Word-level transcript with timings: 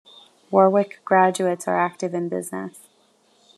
Warwick 0.49 0.99
graduates 1.05 1.67
are 1.67 1.77
active 1.79 2.15
in 2.15 2.27
business. 2.27 2.87